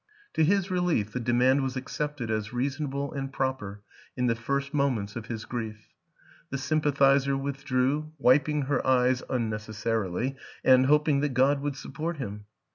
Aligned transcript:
To 0.33 0.43
his 0.43 0.71
relief 0.71 1.11
the 1.11 1.19
de 1.19 1.31
mand 1.31 1.61
was 1.61 1.75
accepted 1.75 2.31
as 2.31 2.51
reasonable 2.51 3.13
and 3.13 3.31
proper 3.31 3.83
in 4.17 4.25
the 4.25 4.33
first 4.33 4.73
moments 4.73 5.15
of 5.15 5.27
his 5.27 5.45
grief; 5.45 5.89
the 6.49 6.57
sympathizer 6.57 7.37
withdrew, 7.37 8.11
wiping 8.17 8.63
her 8.63 8.83
eyes 8.83 9.21
unnecessarily 9.29 10.35
and 10.63 10.87
hoping 10.87 11.19
that 11.19 11.35
God 11.35 11.61
would 11.61 11.75
support 11.75 12.17
him. 12.17 12.45